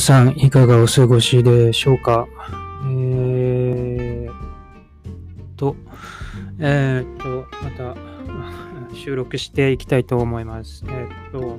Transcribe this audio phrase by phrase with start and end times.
[0.00, 2.26] さん、いかがお過ごしでしょうか？
[2.84, 4.32] えー、
[5.56, 5.76] と、
[6.58, 7.96] えー、と、また
[8.94, 10.84] 収録していきたいと思います。
[10.86, 11.58] えー、と、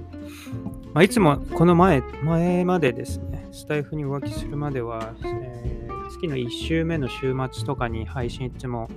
[0.94, 8.90] まあ、いつもこの前、前までですね、スタイフに浮気するまでは、えー、月の1週目の週末とかに配信いつも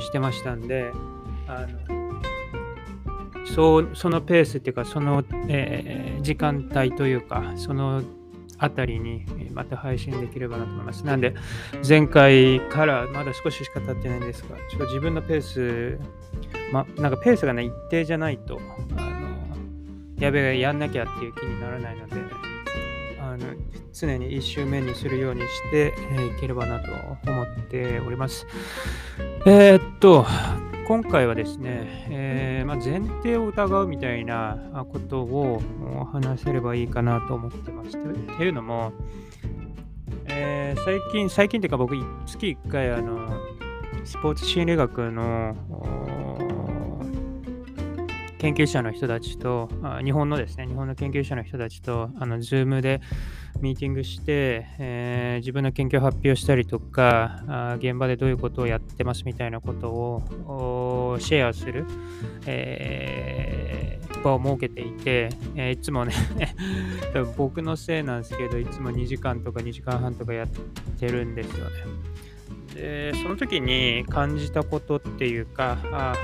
[0.00, 0.92] してましたんで、
[1.46, 1.96] あの
[3.46, 8.02] そうそのペースっていうか、その、えー、時間帯というか、その
[8.58, 11.04] あたりにまた配信できればなと思います。
[11.04, 11.34] なんで、
[11.86, 15.98] 前回からまだ少ししか経ってないんですが、ちょっと自分のペース、
[16.72, 18.60] ま、なんかペースがね、一定じゃないと、
[18.96, 19.26] あの、
[20.18, 22.16] やべえ、やんなきゃっていう気にならないので、
[23.20, 23.46] あの
[23.92, 26.90] 常に1周目にするようにして、えー、ければなと
[27.30, 28.46] 思っております。
[29.46, 30.26] えー、っと、
[30.86, 35.60] 今回はですね、えー、まあ、前提を疑うみたいなことを
[36.12, 37.90] 話せればいいかなと思ってます。
[38.36, 38.92] というのも、
[40.26, 43.28] えー、最近、最近というか僕、月1回、あの、
[44.04, 45.56] スポーツ心理学の
[48.38, 49.68] 研究者の人たちと、
[50.04, 53.00] 日本のですね、日本の研究者の人たちと、あの、ズームで
[53.60, 61.86] ミーティングして、えー、自分の研究を発表したりとかあ、現場でどういうことをやってますみたいなことをシェアする、
[62.46, 66.12] えー、場を設けていて、えー、いつもね
[67.36, 70.48] 僕のせいなんですけど、いつも2時間とか2時間半とかやっ
[70.98, 71.72] てるんですよね。
[72.74, 76.14] で、その時に感じたことっていうか、あ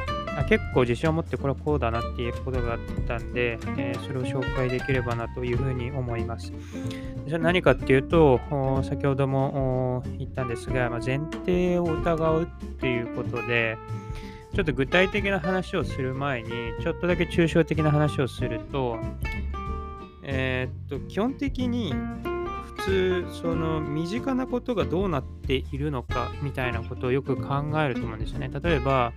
[0.49, 6.53] 結構自信を持ってこれはこうだなっていうことがあったんで、えー、それを紹介できればなというふうに思います。
[7.27, 8.41] じゃ何かっていうと、
[8.83, 12.47] 先ほども言ったんですが、まあ、前提を疑うっ
[12.81, 13.77] ていうことで、
[14.55, 16.51] ちょっと具体的な話をする前に、
[16.83, 18.99] ちょっとだけ抽象的な話をすると、
[20.23, 21.95] えー、っと、基本的に
[22.77, 28.51] 普通、その身近なことがどうなっているのかみたいなことをよく考えると思うんですよね。
[28.63, 29.13] 例えば、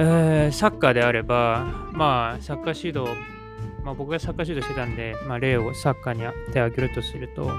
[0.00, 3.12] えー、サッカーであれば、まあ、サッカー指導、
[3.84, 7.50] まあ、僕がサッカー指導してたんで、まあ、例をサッカーに当てあげるとすると、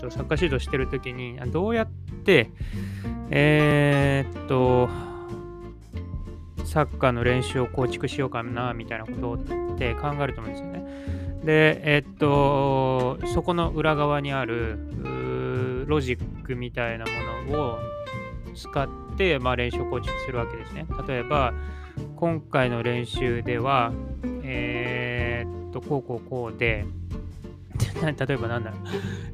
[0.00, 1.88] とサッカー指導してるときに、どうやっ
[2.24, 2.48] て、
[3.30, 4.88] えー、っと、
[6.64, 10.84] サッカーの練習を構築しようかな、みたいなことって考えると思うんですよね。
[11.44, 14.78] で、えー、っと、そこの裏側にある
[15.88, 17.04] ロジックみたいな
[17.48, 17.78] ものを
[18.54, 19.01] 使って、
[19.38, 20.86] まあ、練習を構築するわけですね。
[21.06, 21.52] 例えば、
[22.16, 23.92] 今回の練習では、
[24.44, 26.84] えー、っと、こうこうこうで、
[28.02, 28.80] 例えばなんだろう、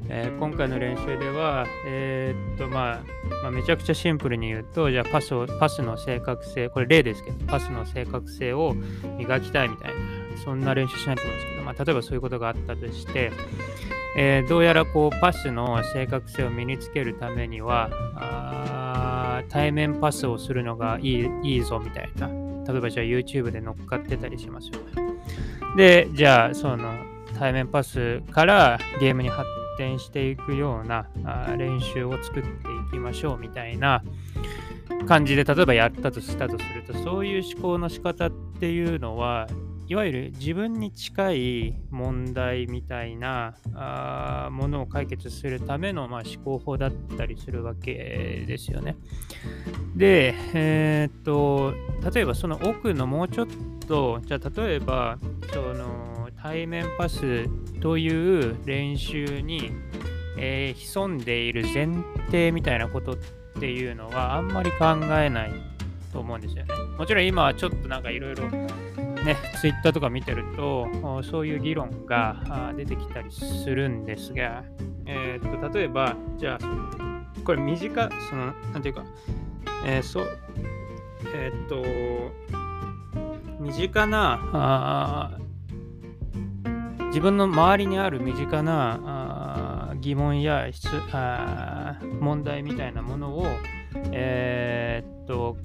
[0.09, 2.99] えー、今回の練習では、えー、っと、まあ、
[3.43, 8.75] まあ、めちゃくちゃシンプルに言うと、じゃあパスを、パスの正確性、これ例ですけど、パスの正確性を
[9.17, 9.97] 磨きたいみたいな、
[10.43, 13.31] そんな練習しないと思うんですけど、まあ、例えばそういうことがあったとして、
[14.17, 17.89] えー、どうやらこうパスの正確性を身につけるためには、
[19.47, 22.27] 対面パスをするのがいいいいぞみたいな。
[22.71, 25.15] 例えばじゃあ YouTube で乗っかってたりしますよね。
[25.75, 26.93] で、じゃあその
[27.37, 32.51] 対面パスからゲームに発展していくようなあ練習を作ってい
[32.91, 34.03] きましょうみたいな
[35.07, 39.47] 感じで例えばやったとしたとするとそういう思考の仕方っていうのは
[39.89, 48.97] いわゆる自分に近い問題みたいなあものを解決するための、まあ、思考法だったりするわけですよね。
[49.95, 51.73] で、えー、っと、
[52.13, 53.47] 例えばその奥のもうちょっ
[53.87, 55.17] と、じゃあ例えば、
[55.51, 57.49] その対面パス
[57.81, 59.71] という練習に、
[60.37, 61.89] えー、潜んでいる前
[62.27, 63.15] 提みたいなことっ
[63.59, 64.85] ていうのはあんまり考
[65.19, 65.51] えない
[66.13, 66.75] と思うんですよね。
[66.95, 68.43] もちろん今はちょっとなんかいろいろ
[69.25, 70.87] ね、ツイッターとか見てると、
[71.23, 74.63] そういう議論が出てきたりするんですが、
[75.05, 76.65] えー、っと例えば、じゃあ、
[77.43, 79.03] これ短、その、なんていうか、
[79.85, 80.27] えー、そう、
[81.33, 81.83] えー、っと、
[83.59, 85.37] 身近な
[87.07, 90.67] 自分の周りにある身近な疑問や
[92.19, 93.47] 問題みたいなものを、
[94.11, 95.57] えー、っと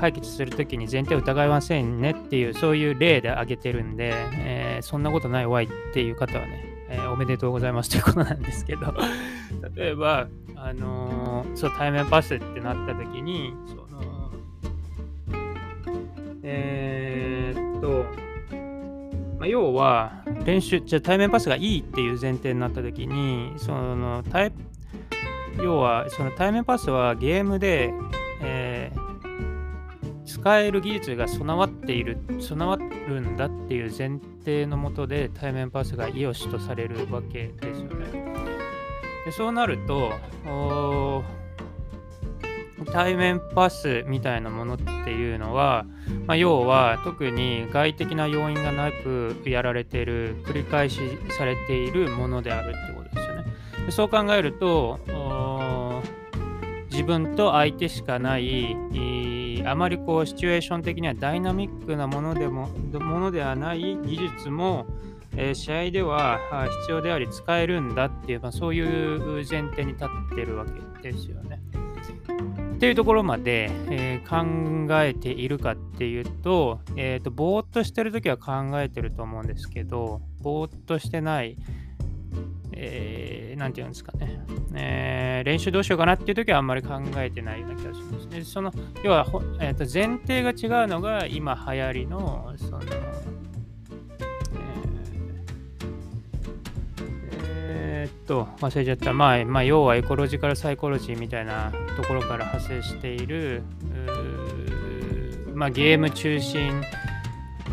[0.00, 8.94] 解決するときに前提を疑いませんねっていう、そういう例で挙げてるんで、えー、そんなことないわいっていう方はね、えー、おめでとうございますということなんですけど、
[9.76, 10.26] 例えば、
[10.56, 14.32] あのー、そう、対面パスってなったときに、その、
[16.42, 18.04] えー、っと、
[19.38, 24.22] まあ、要は、練習、じゃ対面パスがいいっていう前提になったときに、その、
[25.62, 27.92] 要は、その対面パスはゲームで、
[28.42, 38.30] えー、使える技術が備わっている、備わるんだっていう前提のもとで対面パスが良しとされるわけですよね。
[39.24, 40.12] でそうなると
[42.92, 45.84] 対面パスみたいなものっていうのは、
[46.26, 51.00] まあ、要は特に外的な要因がなくやられている繰り返し
[51.36, 53.44] されているものであるってことですよね。
[53.86, 54.98] でそう考えると
[57.00, 58.76] 自分と相手しかない
[59.64, 64.86] あまりこうシチュエーション的にはダイナミックなものでもものではない技術も
[65.36, 66.40] えー、試合では
[66.82, 70.66] 必要であり使えるんだっていう、まあ、そういう前提に立ってるわ
[71.00, 71.60] けですよね。
[72.74, 81.56] っていうところまで、えー、考えているかっていうと,、えーと、ぼーっとしてるときは考えてると思うんですけど、ぼーっとしてない、
[82.72, 84.40] えー、なんていうんですかね、
[84.74, 88.44] えー、練習どうしようかなっていうときはあんまり考えてないような気がしますね。
[88.44, 88.72] その
[89.02, 89.26] 要は、
[89.60, 92.86] えー、と前提が違うのが今流行りのそのえ
[97.42, 98.08] え。
[98.08, 103.62] えっと忘れちゃった、まあ、まあ、要はエコロジカルサイコロジーみたいなところから派生している、
[105.54, 106.82] まあ、ゲーム中心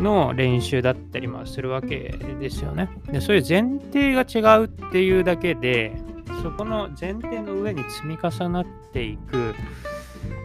[0.00, 2.88] の練習だったりもするわけですよね。
[3.10, 5.96] でそういう前提が違うっていうだけで、
[6.42, 9.54] そこの前提の上に積み重なっていく、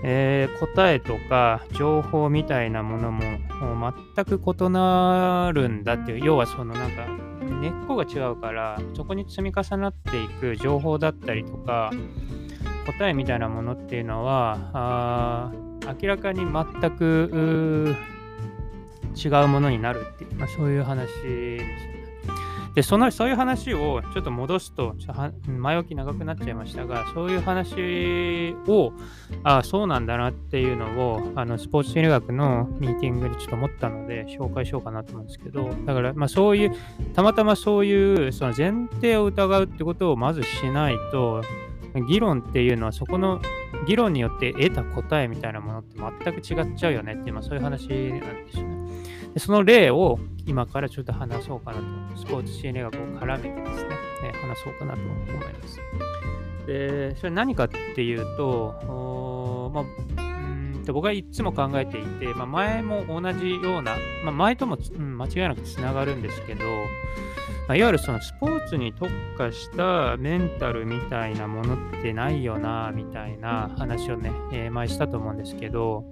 [0.03, 3.21] えー、答えとか情報みたいなものも
[3.75, 7.05] も全く異なるんだっていう、要はそのなんか
[7.61, 11.91] 根っこが違うからそこに積み重なっていく情報だったりとか
[12.85, 15.51] 答えみたいなものっていうのは
[16.01, 17.95] 明らかに全く
[19.15, 21.93] 違うものになるっていう、まあ、そういう話です
[22.75, 24.95] で、その、そういう話をちょっと戻すと、
[25.45, 28.93] 前置き長くなっちゃいましたが、そういう話を、
[29.43, 36.71] ああ、そうなんだなっていうのを、あの、スポーツ心理学のミーティングでちょっと思ったので、紹介しようかなと思うんですけど、だから、まあそういう、
[37.13, 41.43] たまたまそういう、その前提を疑うってことをまずしないと、
[42.07, 43.39] 議論っていうのはそこの
[43.85, 48.82] 議論によって得た答えみたいなものって全く違っちゃうよねっていう、まあ、そういう話なんですよね。
[49.33, 51.77] でその例を今からちょっと話そうかな
[52.13, 53.95] と、スポーツ心理学を絡めてですね、
[54.25, 55.79] え話そうかなと思います。
[56.67, 59.83] で、それ何かっていうと、まあ、
[60.17, 66.65] うんと僕はいつも考えていて、まあ、前も同じような、まあ、前とも、うん、間違いなくつながるんですけど、
[67.67, 76.03] まあ、いわゆるそのスポーツに特化したメンタルみたいなものってないよな、みたいな話をね、えー、前したと思うんですけど、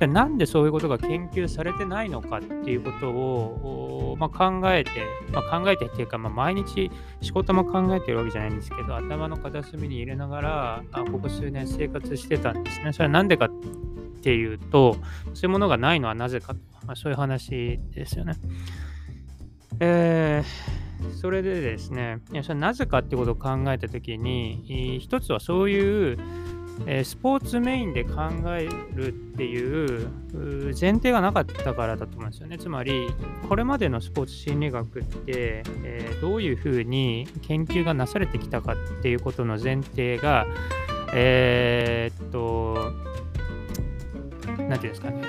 [0.00, 4.90] じゃあなんでそういうことが研究されてないのかっていうことを、まあ、考えて、
[5.30, 12.94] まあ、考えてっていうか、まあ、毎日仕事も考えてるわけじゃないんですけど、頭の片隅に入れながら、あここ数年生活してたんですね。
[12.94, 13.50] それはなんでかっ
[14.22, 14.96] ていうと、
[15.34, 18.32] そういうものがないのはなぜかと、まあ、そういう話ですよね。
[19.80, 26.18] えーそれでですね、いやそれなぜかってことを考えたときに、一つはそういう、
[26.86, 30.08] えー、スポーツメインで考えるっていう
[30.80, 32.58] 前提がなかったからだと思うんですよね。
[32.58, 33.08] つまり、
[33.48, 40.46] これまでのスポーツ心理学って、えー、どういうふうに研究がなされてきたかっていうことの前提が、
[41.12, 42.92] えー、っと、
[44.68, 45.22] なんていうんですかね。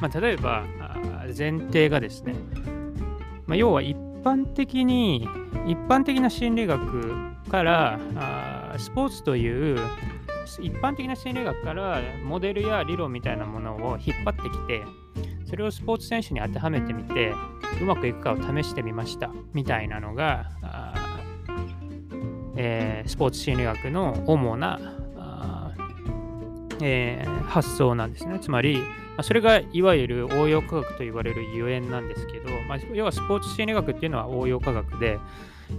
[0.00, 0.64] まあ、例えば、
[1.26, 2.34] 前提がですね、
[3.46, 5.28] まあ、要は一般的に、
[5.66, 9.78] 一般的な心理学からあスポーツという
[10.60, 14.82] 一般的な心理学からモデルや理論みたいなものを引っ張ってきて
[15.46, 17.32] それをスポーツ選手に当てはめてみて
[17.80, 20.50] うまくいくかを試してみましたみたいなのが
[22.56, 24.94] えー、スポーツ心理学の主な
[26.80, 28.38] えー、発想なんですね。
[28.40, 28.78] つまり、
[29.16, 35.18] ま、それがいわゆる応用科学と言われるゆえんなんですけど、まあ、要はスポーツ心理学っていうのは応用科学で、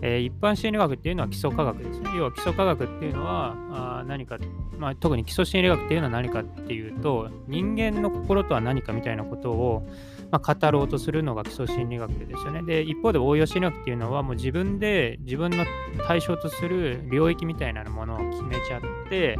[0.02, 2.10] えー、一般心理学っていうのは基礎科学ですね。
[2.16, 4.38] 要は基礎科学っていうのはあ何か、
[4.78, 9.88] まあ、特に基礎心理学っていうのは何かっていうと、人間の心とは何かみたいなことを、
[10.32, 12.64] まあ、語ろうとするのが基礎心理学ですよね。
[12.64, 15.66] で、一方で応用心理学っていうのはもう自分で自分の
[16.08, 19.38] 対象とする領域みたいなものを決めちゃって、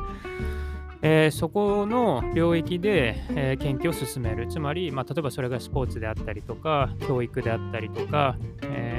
[1.02, 4.48] えー、そこの領域で、えー、研究を進める。
[4.48, 8.95] つまり、まあ、例えばそれがスポーツであったりとか、教育であったりとか、えー、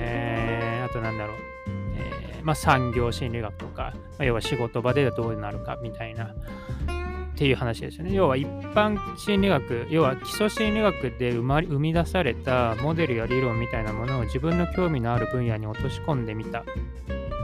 [2.46, 8.14] まあ、産業心理学とか、まあ、要は仕事場でどうなるかみたいな、っていう話ですよね。
[8.14, 16.64] 要は一般心理学、要は基礎心理学で生ま生み出されたモデルや理論みたいなものを自分の興味のある分野に落とし込んでみたっ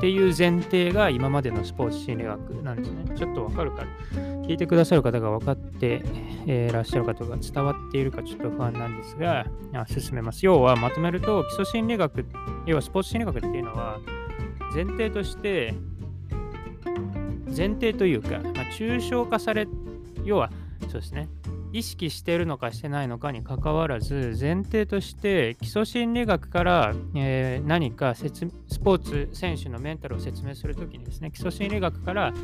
[0.00, 3.12] ていう前提が今までのスポーツ心理学なんですね。
[3.16, 3.84] ちょっとわかるか
[4.46, 6.02] 聞いてくださる方が分かって
[6.46, 9.46] えー、らっしゃる方が伝わっているかちょっと不安なんですが、
[9.86, 10.44] 進めます。
[10.44, 12.26] 要はまとめると、基礎心理学、
[12.66, 13.98] 要はスポーツ心理学っていうのは、
[14.74, 15.74] 前提として、
[17.46, 19.66] 前提というか、まあ、抽象化され、
[20.24, 20.50] 要は、
[20.88, 21.28] そうですね、
[21.72, 32.34] 意識してるのかしてないのかにかかわらず前提として基礎心理学から、えー、何か説スポーツ選手のメンタルを説明するときにですね基礎心理学から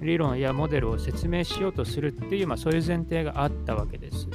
[0.00, 4.28] 理論やモデルを説明しようとするっていう、まあ、そういう前提があったわけです。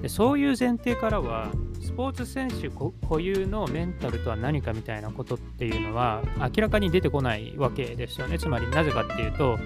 [0.00, 1.50] でそういう前提からは
[1.84, 8.38] スポーツ選手固有のメンタルとは何かみたいなことっていうのは明らかに出てこないわけですよね。
[8.38, 9.58] つまりなぜかっていうと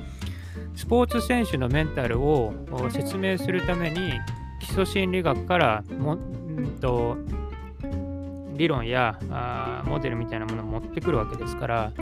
[0.75, 2.53] スポーツ選手のメンタルを
[2.91, 4.13] 説明するために
[4.61, 7.17] 基礎心理学からも、んと、
[8.57, 11.93] 理論やあモデルみたいなものを持ってくるわけですから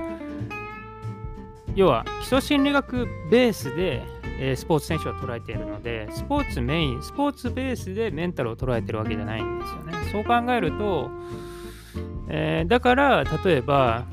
[1.74, 4.02] 要は基礎心理学ベースで、
[4.38, 11.10] えー、スポーツ選手を捉えているのでスポーツメインスポーツベースでメンタルを捉えているわけじゃないんですよねそう考えると、
[12.28, 14.06] えー、だから例えば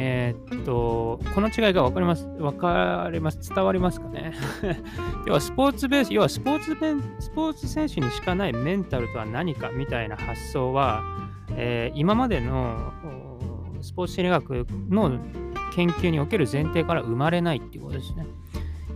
[0.00, 4.32] えー、っと、この違いが分かります、分かります、伝わりますかね。
[5.26, 6.76] 要はスポーツベース、要はスポーツ
[7.18, 11.02] スポーツ選手にしかないメンタルとは何かみたいな発想は、
[11.56, 12.92] えー、今までの
[13.80, 15.18] スポーツ心理学の
[15.74, 18.24] 研究における前提から生まれないっていうことですね。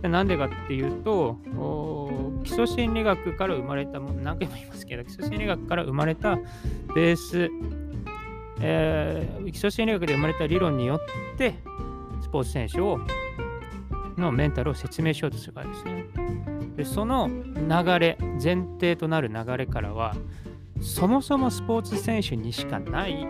[0.09, 1.37] なんでかっていうと、
[2.43, 6.37] 基礎心理学から生まれたも、何回も言いますけど、基礎心理学から生まれた
[6.95, 7.49] ベース
[8.65, 11.55] えー、基礎心理学で生まれた理論によって
[12.21, 12.99] スポーツ選手を
[14.17, 16.05] のメンタルを説明しようとするからですね。
[16.77, 20.15] でその流れ、前提となる流れからは、
[20.81, 23.29] そもそもスポーツ選手にしかないメ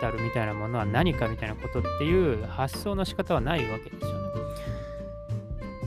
[0.00, 4.18] タルみたいなものは何かみたいなことっていう発想の仕方はないわけですよね。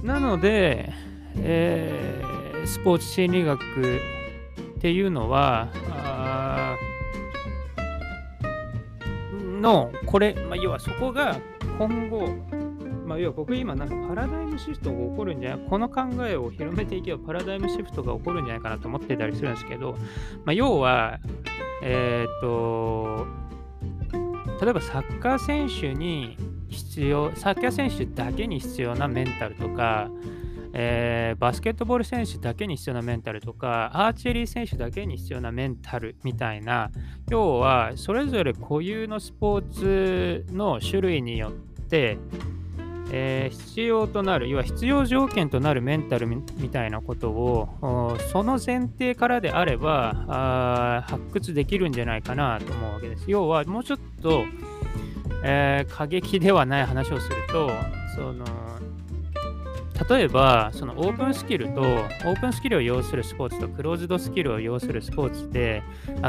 [0.05, 0.93] なので、
[1.37, 5.69] えー、スポーツ心理学っていうのは、
[9.65, 11.39] の、これ、まあ、要はそこが
[11.79, 12.27] 今後、
[13.07, 19.93] まあ、要は僕今なんかパラダイムシフトが起こるんじゃないこの考えを広めていけばパラダイムシフトが起こるんじゃないかなと思ってたりするんですけど、
[20.43, 21.19] まあ、要は、
[21.81, 23.25] えっ、と、
[24.61, 26.37] 例えばサッカー選手に
[26.75, 30.09] 必要、サッカー選手だけに必要なメンタルとか、
[30.77, 36.91] えー、バスケットボール選手だけに必要なメンタルとか、アーチェリー選手だけに必要なメンタルみたいな、
[37.29, 41.51] 要はそれぞれ固有のスポーツの種類によっ
[41.87, 42.17] て、
[43.11, 53.23] えー、必要となる、要は必要条件となるメンタルみたいなことを、その前提からであればあ発掘できるんじゃないかなと思うわけです。
[53.27, 54.43] 要は、もうちょっと、
[55.47, 57.69] えー、過激ではない話をすると、
[58.15, 58.45] その
[60.09, 65.83] 例えば、そのオープンスキルと、オープンスキルを要するスポーツとクローズドスキルを要するスポーツって、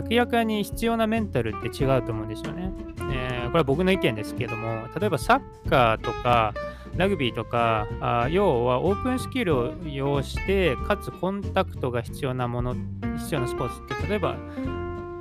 [0.08, 2.70] 明らかに必要なメンタルって違うと思うんですよね。
[3.12, 6.54] えー、これは僕の意見ですけども、例えばサッカーとか、
[6.94, 12.76] ラグビーとか、あ要はオープンスキルを要して、かつコンタクトが必要なもの、
[13.18, 14.36] 必要なスポーツって、例えば、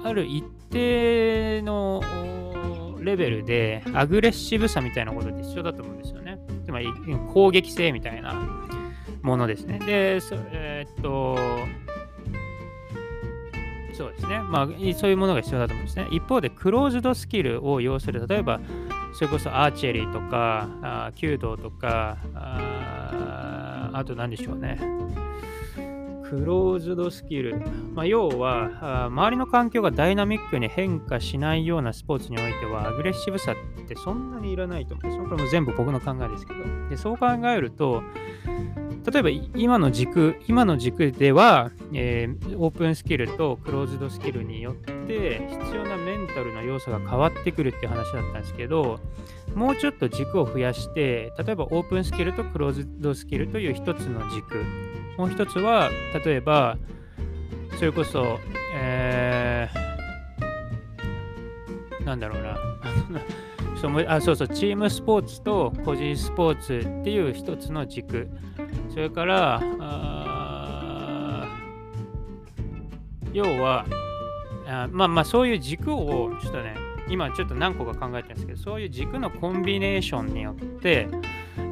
[0.03, 2.03] ある一定の
[3.05, 6.39] レベルでアグレッシブさみたいなことって必要だと思うんですよね。
[6.65, 6.87] つまり
[7.33, 8.33] 攻撃性みたいな
[9.21, 9.79] ものですね。
[9.79, 10.15] で、
[10.51, 11.37] えー、っと、
[13.93, 14.39] そうですね。
[14.39, 16.07] まあ、そういうものが必要だと思うんですね。
[16.11, 18.59] 一方で、クローズドスキルを要する、例えば、
[19.13, 24.77] それこそアーチェリーとか、弓道とか、ああと何でしょうね。
[26.29, 27.55] クローズドスキル。
[27.93, 35.29] まあ、要は、周りの環境がダイナミックに変化しないようなスポーツにおいては、アグレッシブさってそんなにいらないと思うんです。
[35.29, 36.89] これも全部僕の考えですけど。
[36.89, 38.01] でそう考えると、
[39.11, 48.99] 例えば今の軸、今の軸では、えー、オープンスキルとクローズドスキルによって必要なメンタルの要素が変わってくるっていう話だったんですけど、
[49.53, 54.94] もうちょっと軸を増やして、例えばオープンスキルとクローズドスキルという一つの軸。
[55.17, 55.89] もう一つは、
[56.25, 56.77] 例えば、
[57.77, 58.39] それこそ、
[58.75, 62.57] えー、なんだろうな。
[63.81, 68.29] そうあそうそう、チームスポーツと個人スポーツっていう一つの軸。
[68.89, 69.61] それから、
[73.33, 73.85] 要は
[74.65, 76.75] あ、まあまあそういう軸をちょっとね、
[77.09, 81.07] 今ちょっと何個か考えてるんですけど、そういう軸のコンビネーションによって、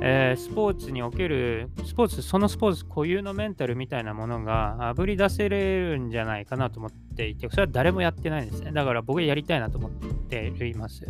[0.01, 8.71] えー、スポーツにおける、スポーツ、そのスポーツ固有のメンタルみたいなものがあぶり出せれるんじゃないかなと思っていて、それは誰もやってないんですね。
[8.71, 11.05] だから僕やりたいなと思っています。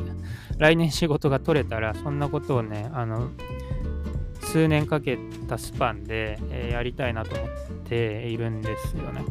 [0.58, 3.30] 来年仕事が取れたら、そんなことをね、あの、
[4.42, 7.50] 数年かけたスパンで、え、やりたいなと思っ
[7.86, 9.24] ているんですよね。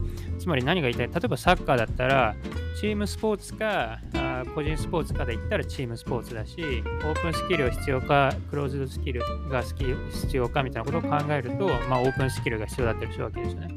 [0.42, 1.06] つまり何が言いたい？
[1.08, 2.34] 例えばサッカーだったら、
[2.80, 13.68] チームスポーツかあ個人スポーツかで言ったらチームスポーツだし、オープンスキルを必要か、クローズドスキルが必要かみたいなことを考えると、まあ、オープンスキルが必要だったりするわけですよね。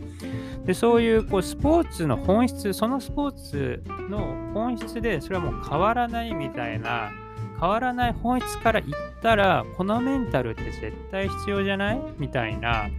[0.65, 7.11] でそういうこうスポーツの本質、そのスポーツの本質で、それはもう変わらないみたいな、
[7.59, 12.01] 変わらない本質から言ったら、このメンタルって絶対必要じゃない？
[12.17, 12.89] みたいな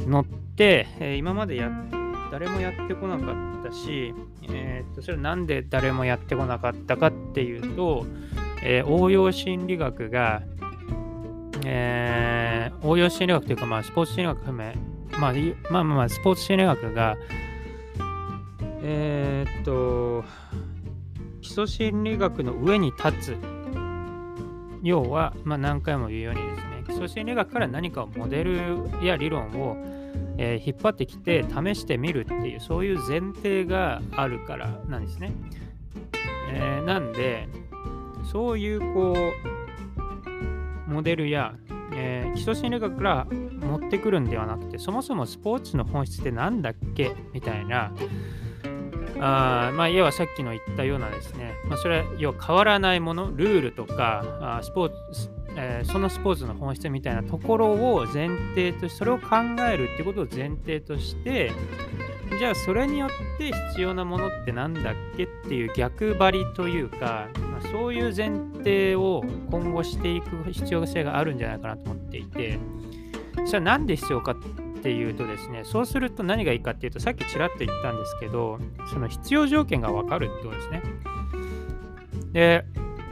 [0.00, 2.03] のって、え、今までやって
[2.34, 4.12] 誰もやってこなかったし、
[4.50, 8.06] えー、っとそれはなんで誰もやってこなかったかっていうと、
[8.60, 10.42] えー、応用心理学が、
[11.64, 14.76] えー、応用心理学というか、まあ、スポーツ心理学含め、
[15.16, 15.32] まあ、
[15.70, 17.16] まあまあスポーツ心理学が、
[18.82, 20.24] えー、っと、
[21.40, 23.36] 基礎心理学の上に立つ。
[24.82, 30.03] 要は、まあ、何回も言うようにですね、基礎心理学から何かをモデルや理論を、
[30.36, 35.32] えー、引っ張ってきて試してみるっていう、そういう前提があるからなんですね。
[36.50, 37.48] えー、なんで、
[38.30, 39.14] そういうこ
[40.88, 41.54] う、モデルや、
[41.92, 47.14] えー、基礎心理学から持ってくるんではなくて、そもそもスポーツの本質って何だっけ？
[47.32, 47.92] みたいな、
[49.20, 59.36] あまあ、要はさっきの言ったようなですね、まあ、それは要は変わらないもの、ルールとか、あスポーツ、えー、そのスポーツの本質みたいなところを前提として、それを考
[59.70, 61.52] えるっていうことを前提として、
[62.38, 72.58] じゃあそれによって必要なものって何だっけっていう逆張りというか、まあ、そういう前提を今後していく必要性があるんじゃないかなと思っていて、
[73.46, 74.36] それは何で必要かっ
[74.82, 78.58] ていうとですね、そうすると何がいいかっていうと、さっきちらっと言ったんですけど、
[78.92, 80.82] その必要条件がわかるってことですね。
[82.32, 82.64] で、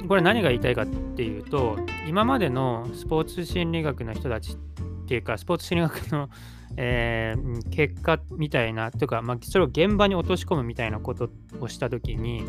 [0.09, 1.79] これ何が言いたいかっていうと、
[2.09, 4.57] 今までのスポーツ心理学の人たちっ
[5.07, 6.29] ていうか、スポーツ心理学の、
[6.77, 11.31] えー、結果みたいな、というか、まあ、それを現場に落とし込むみたいなこと
[11.61, 12.45] をしたときに、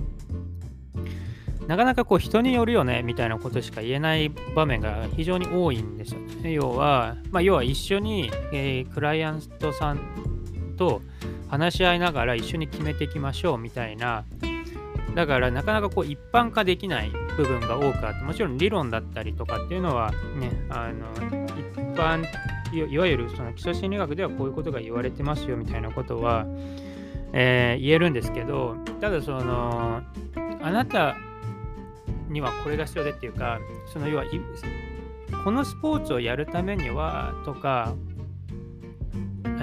[1.68, 6.52] なかなかこう人によるよねみたいなことしか言えない場面が非常に多いんですよね。
[6.52, 10.00] 要は、まあ、要は一緒に、えー、クライアントさん
[10.78, 11.02] と
[11.48, 14.26] 話し合いながら一緒に決めていきましょうみたいな。
[15.16, 22.24] だからなかなかこう一般化できない部分が多くあって、もちろん理論だったりとかっていうのはね、あの一般
[22.74, 26.46] いわゆるその基礎心理学ではこういうことが言われてますよみたいなことは、
[27.34, 30.02] えー、言えるんですけど、ただその、
[30.62, 31.16] あなた
[32.30, 33.60] にはこれが必要でっていうか、
[33.92, 34.26] その要は、
[35.44, 37.94] このスポーツをやるためにはとか、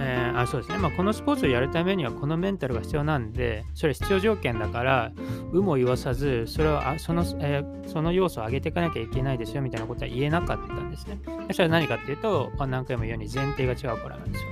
[0.03, 5.13] えー、あそうですね、まあ、このスポーツをやるためにはこのメンタルが必要なんで、それ必要条件だから、
[5.53, 11.19] 有無言わさず、それをあその、えー、その要素を上げていかなきゃいけないですよみたいなことは言えなかったんですね。
[11.53, 14.51] それは何かっていうと、何回も言うように前提が違うからなんですよ。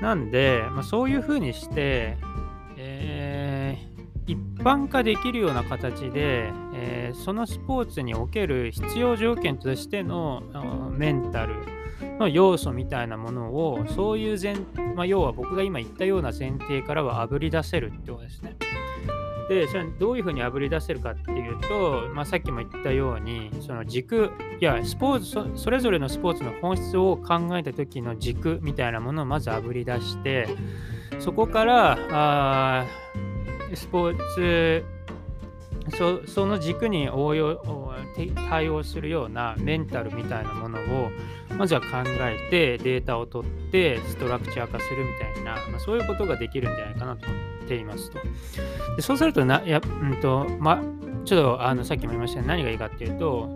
[0.00, 2.16] なんで、まあ、そういうふうにして、
[2.76, 10.42] えー、一般化できるような形で、え、そのスポーツにおける必要条件としての
[10.96, 11.54] メンタル
[12.18, 14.54] の要素みたいなものをそういう前、
[14.94, 18.56] まあ、要は僕が今言ったような前提からはあぶり出せるってことですね。
[19.48, 30.48] で、それどういうふうにあぶり出せるかっていうと、まあ、さっきも言ったように、その軸、いや、スポーツそ、れぞれのスポーツの本質を考えた時の軸みたいなものをまずあぶり出して、
[31.18, 32.86] そこから、あ
[33.74, 34.84] スポーツ
[35.90, 37.60] そその軸に応用
[38.48, 41.10] 対応するようなメンタルみたいなものを
[41.56, 41.86] まずは考
[42.20, 48.18] えてデータを取ってストラクチャー化するみたいな、まあ、そういうことができるんじゃないかなと思っていますと。
[48.96, 50.82] でそうするとなや、うんとま、
[51.24, 53.48] ちょっとあのさっきも言いましたが何がいいかっていうと,、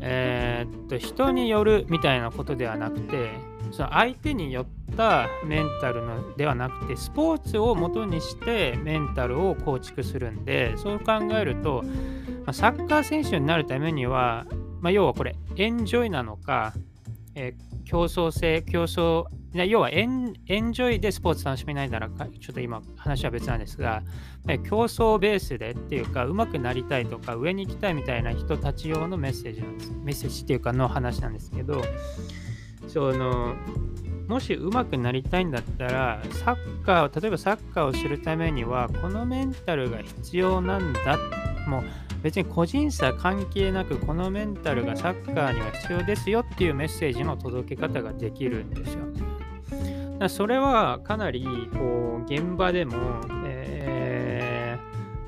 [0.00, 3.30] えー、っと人によるみたいなことではなくて
[3.72, 11.84] その相手によったメンタルのではなくてスポーツを元にしてメンタルを構築するんでそう考えると、
[12.52, 14.46] サッカー選手になるためには、
[14.80, 16.74] まあ、要はこれエンジョイなのか、
[17.34, 19.24] えー、競争性競争
[19.64, 24.02] 要はエンジョイでスポーツ楽しめないならちょっと今話は別なんですが
[24.46, 29.92] 競争ベースでっていうか上手くなりたいとか上に行きたいみたいな人たち用のメッセージなんです。
[30.02, 31.82] メッセージっていうかの話なんですけど
[32.86, 33.54] その
[34.28, 41.16] もし上手くなりたいんだったら、サッカーを、例えばサッカーをするためには、このメンタルが必要なんだ。
[41.68, 41.82] もう
[42.22, 50.28] 別に個人差関係なくこのメンタルがサッカーには必要ですよっていうメッセージの届け方ができるんですよ。
[50.28, 52.96] それはかなりこう現場でも、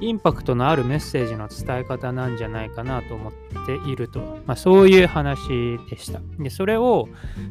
[0.01, 3.33] インパクトのあるメッセージの伝え方なんじゃないかなと思っ
[3.67, 6.21] ていると、まあ、そういう話でした。
[6.39, 7.09] でそれを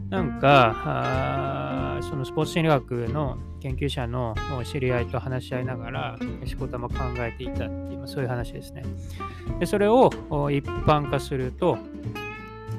[0.09, 8.83] なんかそのスポーツ心理学の研究者の知り合いと話し合いながら仕事も考えていたっていう、そういう話ですね。
[9.59, 10.09] でそれを
[10.51, 11.77] 一般化すると、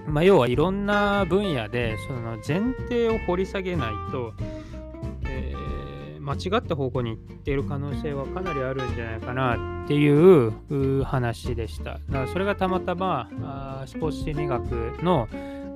[0.07, 4.33] まあ、要はいろんな分野でその前提を掘り下げないと、
[6.29, 11.95] 間違った方向に行っている可能性はかなりあるんじゃないかなっていう話でした。
[11.95, 14.63] だからそれがたまたまあスポーツ心理学
[15.03, 15.29] の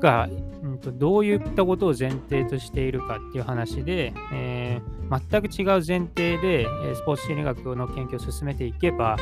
[0.03, 0.29] が、
[0.63, 9.17] うんと、どういったことを前提としているかっていう話で、えー、全く違う前提で、スポーツ心理学の研究を進めていけば、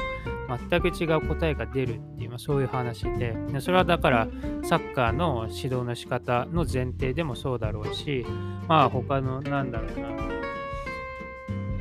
[0.68, 4.28] 全く違う答えが出るっていう、ま、そういう話でで、それはだから
[4.64, 8.26] サッカーの指導の仕方の前提でもそうだろうし、
[8.66, 10.39] まあ他の、なんだろうな、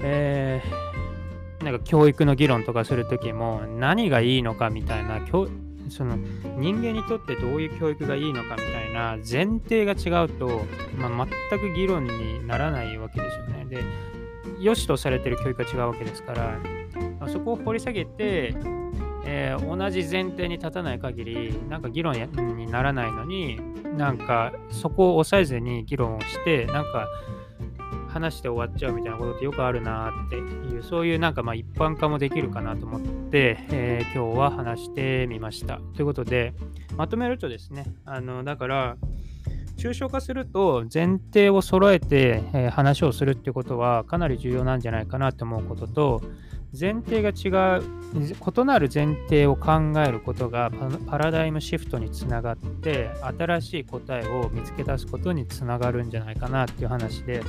[0.01, 5.19] えー、なんか教育の議論とかするときも何がいいのかみたいな
[5.89, 6.17] その
[6.57, 10.65] 人間にとってどういう教育がいいのかみたいな前提が違うと、
[10.97, 13.65] まあ、全く議論にならないわけですよね。
[13.65, 13.83] で、
[14.59, 16.59] 良しとされてる教育が違うわけですから、
[17.19, 18.55] まあ、そこを掘り下げて、
[19.25, 23.59] えー、同じ前提に立たない限り、なんか議論にならないのに、
[23.97, 27.07] なんかそこを抑えずに議論をして、なんか
[28.09, 35.79] 話して終わっちゃうみたいなことってよくあるなっていう、そういうなんかまあ一般化もできるかなと思って、えー、今日は話してみました。
[35.95, 36.53] ということで、
[36.95, 38.97] まとめるとですね、あのだから、
[39.77, 46.21] 抽象化すると前提を揃えて、えー、話をするってことはかなり重要なんじゃないかなと思うことと、
[46.77, 49.71] 前提が違う、異なる前提を考
[50.05, 50.71] えることが
[51.07, 57.41] パラダイムシフトにつながって、新しい答えを見つけ出すことにつながるんじゃないかなっていう話で、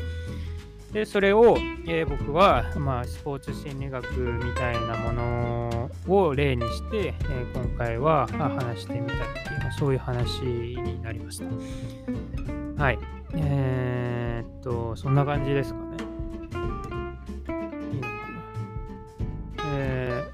[0.92, 12.82] で、それを、えー、僕は、まあ、スポーツ心理学みたいなものを例にして、えー、今回は話してみたっていう、まあ、そういう話になりました。
[12.82, 12.98] はい。
[13.34, 15.96] えー、っと、そんな感じですかね。
[17.92, 18.42] いいのかな。
[19.72, 20.24] え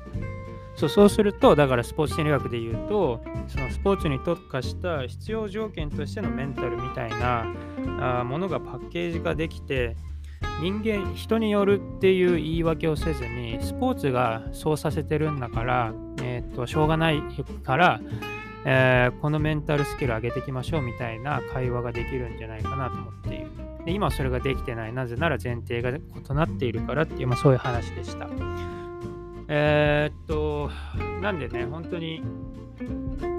[0.75, 7.47] ー、そうそうすると、だからスポーツ心理学で言うと、そのスポーツに特化した必要条件としてのメンタルみたいな
[8.01, 9.97] あものがパッケージ化できて、
[10.61, 15.93] 人間、人によるっていう言い訳をせずに、スポーツがそうさせてるんだから、
[16.23, 17.23] えー、っとしょうがない
[17.63, 18.01] から、
[18.65, 23.47] えー、このメンタルスキル上げていきましょうみたいな会話ができるんじゃないかなと思っている。
[23.85, 24.93] で今それができてない。
[24.93, 26.01] なぜなら前提が異
[26.35, 28.29] なっているからっていう、まあ、そういう話でした。
[29.49, 30.71] えー、っと、
[31.21, 32.23] なんでね、本当に、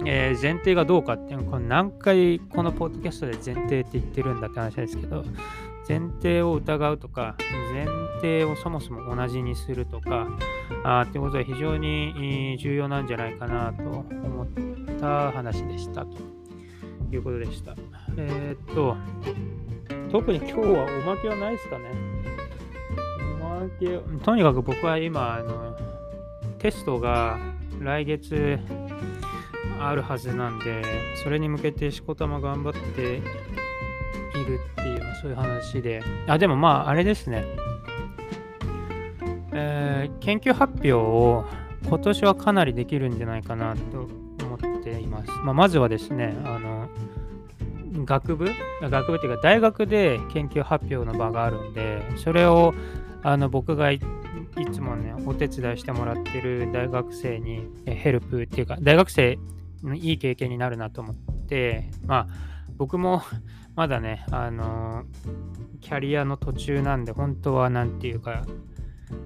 [0.05, 5.25] えー、前提がどうかっていうのこの何回このポッドキャストで前提って言ってるんだって話ですけど、
[5.87, 7.35] 前提を疑うとか、
[7.71, 7.85] 前
[8.21, 10.27] 提をそもそも同じにするとか、
[10.83, 14.47] あってことは非常に重要なんじゃないかなと思っ
[14.99, 16.17] た話でしたと
[17.11, 17.75] いうことでした。
[18.17, 18.97] えー、っと、
[20.11, 21.85] 特に今日はおまけはないですかね。
[23.41, 25.77] おまけ、とにかく僕は今、あの
[26.59, 27.39] テストが
[27.79, 28.59] 来月
[29.79, 30.83] あるはずなんで、
[31.23, 33.21] それに向けてしこたま頑張って
[34.47, 36.01] るっていう、そういう話で。
[36.27, 37.43] あ、でもまあ、あれですね。
[39.53, 41.45] えー、研究発表を
[41.87, 44.07] 今年はかなりできるんじゃないかなと
[44.45, 45.31] 思っています。
[45.43, 46.87] まあ、まずはですね、あの、
[48.05, 48.49] 学部？
[48.81, 52.75] 学部っていうか大学で研究発表の場があるんで、それを
[53.23, 53.99] あの僕がい
[54.71, 59.39] つもね、お手伝いしてもらってる大学生にヘルプっていうか、大学生
[59.83, 61.15] のいい経験になるなと思っ
[61.47, 62.33] て、まあ、
[62.77, 63.23] 僕も
[63.77, 65.03] まだね、あの
[65.81, 68.43] キャリアの途中なんで、本当はなんていうか、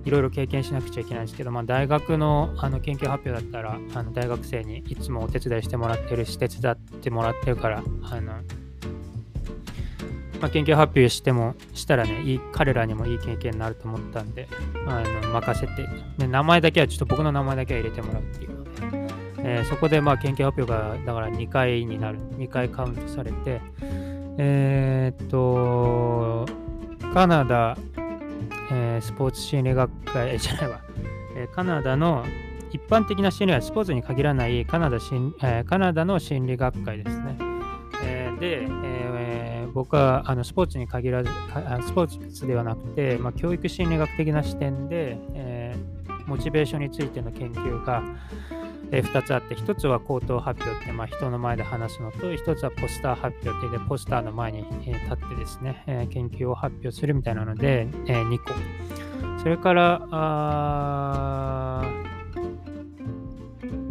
[0.03, 8.33] いろいろ経験しなくちゃいけないんですけど、まあ、大学のあの研究発表だったら、あの大学生にいつもお手伝いしてもらってるし、手伝ってもらってるから、あの
[10.41, 14.49] まあ、研究発表しても、したらね、いい彼らにもいい経験になると思ったんで、
[14.85, 15.87] あの任せて
[16.17, 18.71] で、名前だけはちょっと僕の名前だけは入れてもらうっていうので、
[19.37, 23.61] えー、そこでまあ研究発表がだから2回になる、2回カウントされて、
[24.37, 26.45] えー、っと、
[27.13, 27.77] カナダ、
[28.71, 30.81] えー、スポーツ心理学会、じゃないわ、
[31.35, 32.25] え、カナダの
[32.71, 34.97] 一般的な心理学、スポーツに限らないカナダ,、
[35.43, 37.37] え、カナダの心理学会ですね。
[38.03, 41.29] え、で、え、僕はあのスポーツに限らず、
[41.85, 45.75] スポーツではなくて、まあ、教育心理学的な視点で、え、
[46.25, 48.01] モチベーションについての研究が、
[48.91, 58.53] えー、2つあって、1つは口頭発表って、まあ、人の前で話すのと、1つはポスター発表ってで、ポスターの前に、え、立ってですね、え、研究を発表するみたいなので、え、2個。
[59.41, 61.81] それから、あ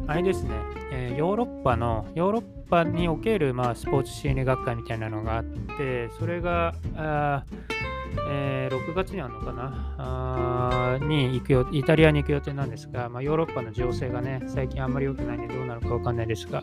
[0.07, 0.51] あれですね、
[0.93, 7.45] え、ヨーロッパの、ヨーロッパにおける、まあ、スポーツ心理学会みたいなのがあって、それが、あ
[8.29, 9.95] えー、6月にあるのかな？
[9.99, 16.63] あに行くよイタリアに行く予定なんですが、まあ、ヨーロッパの情勢がね、最近あんまり良くないんでどうなるかわかんないですが、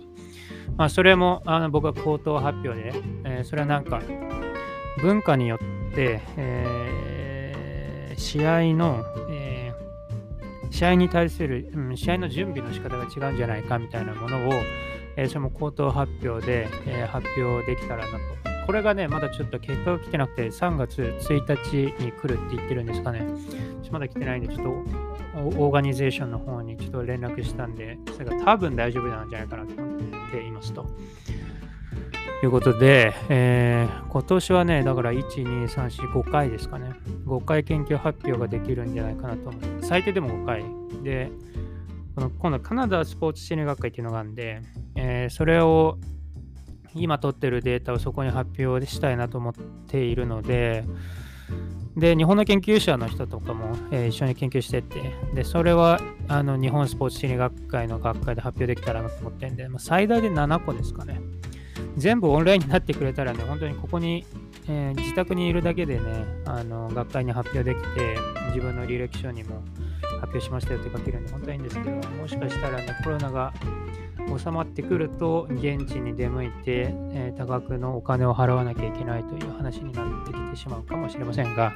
[0.75, 4.01] まあ、それもあの僕は口頭発表で、えー、それはなんか
[5.01, 5.59] 文化によっ
[5.95, 9.71] て、えー、試合の、え、
[10.71, 14.53] 試合に対する、うん、試合の準備の仕方が違うんじゃないかみたいなものを、
[15.15, 23.25] え、それも口頭発表で、え、発表できたらなとこれがね、まだちょっと結果が来てなくて、3月1日に来るって言ってるんですかね。
[23.91, 24.69] まだ来てないんで、ちょっと
[25.57, 30.85] オーガニゼーションの方にちょっと連絡したんで、それが多分大丈夫なんじゃないかなと思っていますと。
[32.43, 36.91] いうことで、えー、今年はね、だから1、2、3、4、5回ですかね。
[37.25, 39.61] 5回研究発表ができるんじゃないかなと思う。
[39.81, 40.65] 最低でも5回。
[41.03, 41.31] で、
[42.15, 44.61] この今度カナダスポーツ心理学会っていうのがあるんで、
[44.95, 45.97] えー、それを
[46.99, 49.53] 今取ってるデータをそこに発表したいなと思っ
[49.87, 50.85] ているので、
[51.95, 61.19] で、日本の研究者の人とかも、えー、一緒に研究してて、で、それはあの日本スポーツ心理学会の学会で発表できたらなと思ってるんで、まあ、最大で7個ですかね。
[61.95, 64.25] 全部オンラインになってくれたらね、本当にここに、
[64.67, 68.15] えー、自宅にいるだけでね、あの学会に発表できて、
[68.49, 69.63] 自分の履歴書にも
[70.19, 73.51] 発表しましたよって書けるんで、本当にいいんですけど、もしかしたらね、コロナが
[74.37, 81.73] 収まってくると、現地に出向いて、えー、多額のお金を払わなきゃいけないという話になってきてしまうかもしれませんが、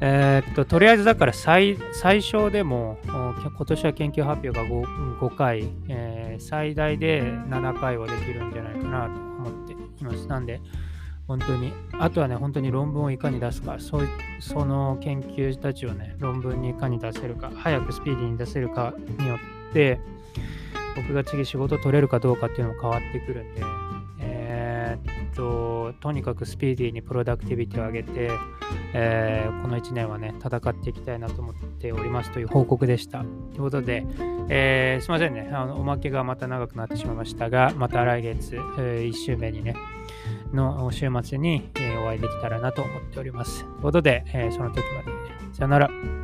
[0.00, 10.26] えー、っと、とりあえずだから最最小でも、今年は研究発表が 5, 5回、えー、最大で7回はできるんじゃないかなと思っています。
[10.26, 10.60] なんで、
[11.28, 14.00] 本当に、あとはね、本当に論文をいかに出すか、そ
[14.40, 20.00] その研究たちをね、論文にいかに出せるか、早くスピーディーに出せるかによって、
[21.02, 23.62] 僕が次仕事取れるかどうかっていうのも変わってくるんで、
[24.20, 28.30] えー、っと、とにかくスピーディーにプロダクティビティを上げて、
[28.94, 33.20] えー、この1年はね、戦っていきたいなと思っておりますという報告でした。
[33.20, 34.04] ということで、
[34.48, 39.76] えー、すいませんねあの、おまけがまた長くなってしまいましたが、また来月、え1週目にね、
[40.52, 43.64] の週末に、えお会いできたらなと思っております。
[43.64, 46.17] ということで、えその時まで、さよなら。